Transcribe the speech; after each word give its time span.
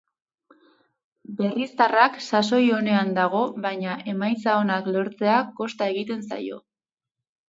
Berriztarrak 1.41 2.15
sasoi 2.27 2.61
onean 2.77 3.11
dago 3.17 3.41
baina 3.65 3.97
emaitza 4.13 4.55
onak 4.63 4.89
lortzea 4.97 5.35
kosta 5.61 5.91
egiten 5.95 6.25
zaio. 6.31 6.59